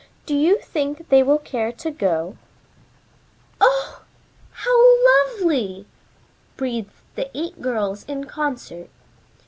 Do 0.25 0.33
you 0.33 0.57
think 0.57 1.09
they 1.09 1.21
will 1.21 1.37
care 1.37 1.71
to 1.73 1.91
go?" 1.91 2.35
"Oh 3.61 3.99
h 3.99 3.99
h 3.99 4.01
h! 4.01 4.65
How 4.65 5.35
lovely!" 5.37 5.85
breathed 6.57 6.89
the 7.13 7.29
eight 7.37 7.61
girls 7.61 8.03
in 8.05 8.23
concert. 8.23 8.89